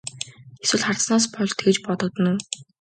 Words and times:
Эсвэл 0.63 0.83
хардсанаас 0.85 1.25
болж 1.33 1.51
тэгж 1.57 1.77
бодогдоно 1.85 2.31
уу? 2.35 2.39